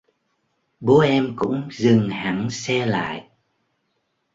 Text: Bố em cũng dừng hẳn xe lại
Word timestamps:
Bố 0.79 0.99
em 0.99 1.33
cũng 1.35 1.69
dừng 1.71 2.09
hẳn 2.09 2.47
xe 2.51 2.85
lại 2.85 3.29